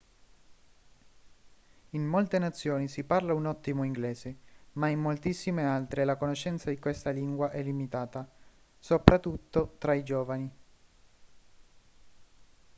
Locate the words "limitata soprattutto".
7.61-9.75